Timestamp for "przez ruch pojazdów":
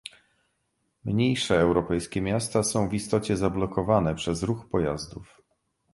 4.15-5.41